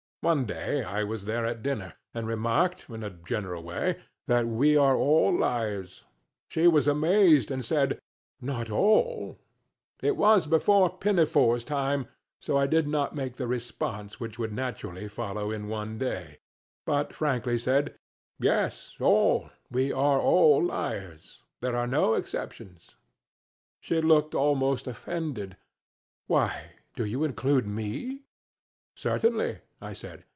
[0.23, 4.77] One day I was there at dinner, and remarked, in a general way, that we
[4.77, 6.03] are all liars.
[6.47, 7.99] She was amazed, and said,
[8.39, 9.39] "Not all?"
[9.99, 12.07] It was before "Pinafore's" time
[12.39, 16.37] so I did not make the response which would naturally follow in our day,
[16.85, 17.95] but frankly said,
[18.39, 21.41] "Yes, all we are all liars.
[21.61, 22.95] There are no exceptions."
[23.79, 25.57] She looked almost offended,
[26.27, 28.21] "Why, do you include me?"
[28.93, 30.25] "Certainly," I said.